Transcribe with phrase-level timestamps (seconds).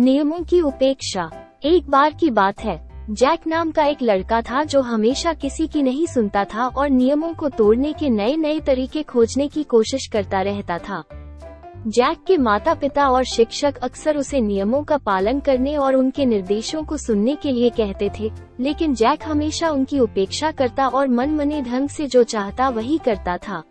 [0.00, 1.30] नियमों की उपेक्षा।
[1.64, 5.82] एक बार की बात है। जैक नाम का एक लड़का था जो हमेशा किसी की
[5.82, 10.40] नहीं सुनता था और नियमों को तोड़ने के नए नए तरीके खोजने की कोशिश करता
[10.40, 11.02] रहता था।
[11.86, 16.82] जैक के माता पिता और शिक्षक अक्सर उसे नियमों का पालन करने और उनके निर्देशों
[16.84, 18.30] को सुनने के लिए कहते थे,
[18.60, 23.36] लेकिन जैक हमेशा उनकी उपेक्षा करता और मन मने ढंग से जो चाहता वही करता
[23.36, 23.62] था।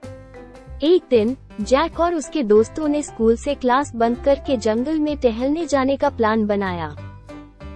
[0.84, 5.66] एक दिन जैक और उसके दोस्तों ने स्कूल से क्लास बंद करके जंगल में टहलने
[5.66, 6.90] जाने का प्लान बनाया।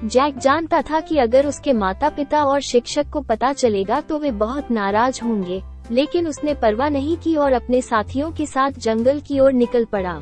[0.06, 4.32] जैक जानता था कि अगर उसके माता पिता और शिक्षक को पता चलेगा तो वे
[4.32, 5.62] बहुत नाराज़ होंगे
[5.92, 10.22] लेकिन उसने परवाह नहीं की और अपने साथियों के साथ जंगल की ओर निकल पड़ा।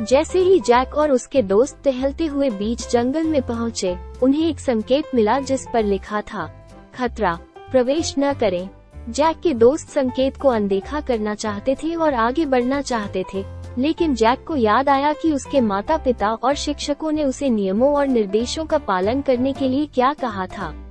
[0.00, 5.14] जैसे ही जैक और उसके दोस्त टहलते हुए बीच जंगल में पहुँचे, उन्हें एक संकेत
[5.14, 6.50] मिला जिस पर लिखा था
[6.94, 7.38] खतरा
[7.70, 8.68] प्रवेश न करें।
[9.08, 13.44] जैक के दोस्त संकेत को अनदेखा करना चाहते थे और आगे बढ़ना चाहते थे,
[13.78, 18.06] लेकिन जैक को याद आया कि उसके माता पिता और शिक्षकों ने उसे नियमों और
[18.06, 20.90] निर्देशों का पालन करने के लिए क्या कहा था।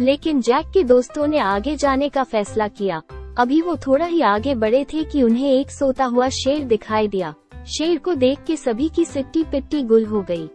[0.00, 3.02] लेकिन जैक के दोस्तों ने आगे जाने का फैसला किया।
[3.38, 7.34] अभी वो थोड़ा ही आगे बढ़े थे कि उन्हें एक सोता हुआ शेर दिखाई दिया।
[7.66, 10.48] शेर को देख के सभी की सिट्टी पिट्टी गुल हो गई।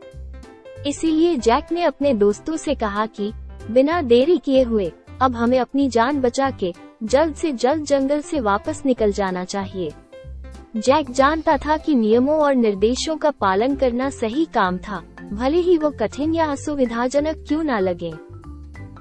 [0.87, 3.31] इसीलिए जैक ने अपने दोस्तों से कहा कि,
[3.71, 8.39] बिना देरी किए हुए अब हमें अपनी जान बचा के जल्द से जल्द जंगल से
[8.39, 9.91] वापस निकल जाना चाहिए।
[10.77, 15.01] जैक जानता था कि नियमों और निर्देशों का पालन करना सही काम था,
[15.33, 18.13] भले ही वो कठिन या असुविधाजनक क्यों न लगे।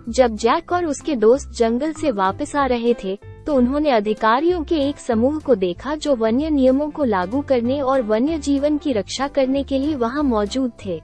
[0.08, 4.76] जब जैक और उसके दोस्त जंगल से वापस आ रहे थे तो उन्होंने अधिकारियों के
[4.78, 9.28] एक समूह को देखा जो वन्य नियमों को लागू करने और वन्य जीवन की रक्षा
[9.28, 11.00] करने के लिए वहाँ मौजूद थे।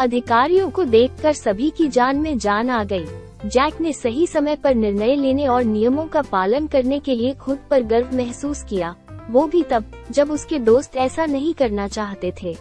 [0.00, 3.06] अधिकारियों को देखकर सभी की जान में जान आ गई।
[3.46, 7.58] जैक ने सही समय पर निर्णय लेने और नियमों का पालन करने के लिए खुद
[7.70, 8.94] पर गर्व महसूस किया।
[9.30, 12.56] वो भी तब, जब उसके दोस्त ऐसा नहीं करना चाहते थे।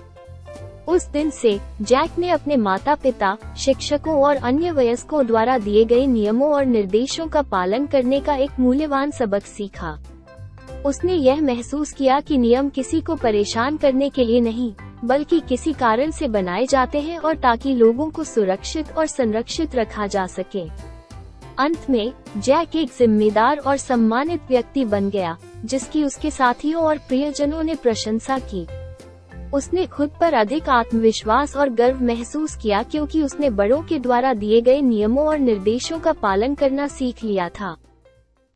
[0.87, 6.05] उस दिन से, जैक ने अपने माता पिता शिक्षकों और अन्य वयस्कों द्वारा दिए गए
[6.07, 9.97] नियमों और निर्देशों का पालन करने का एक मूल्यवान सबक सीखा।
[10.85, 14.73] उसने यह महसूस किया कि नियम किसी को परेशान करने के लिए नहीं
[15.05, 20.07] बल्कि किसी कारण से बनाए जाते हैं और ताकि लोगों को सुरक्षित और संरक्षित रखा
[20.07, 20.67] जा सके।
[21.57, 27.63] अंत में, जैक एक जिम्मेदार और सम्मानित व्यक्ति बन गया, जिसकी उसके साथियों और प्रियजनों
[27.63, 28.67] ने प्रशंसा की।
[29.53, 34.61] उसने खुद पर अधिक आत्मविश्वास और गर्व महसूस किया क्योंकि उसने बड़ों के द्वारा दिए
[34.61, 37.75] गए नियमों और निर्देशों का पालन करना सीख लिया था।